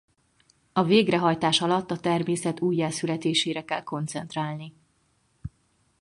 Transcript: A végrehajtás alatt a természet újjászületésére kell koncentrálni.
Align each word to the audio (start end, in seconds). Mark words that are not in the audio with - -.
A 0.73 0.83
végrehajtás 0.83 1.61
alatt 1.61 1.91
a 1.91 1.99
természet 1.99 2.59
újjászületésére 2.61 3.65
kell 3.65 3.83
koncentrálni. 3.83 4.73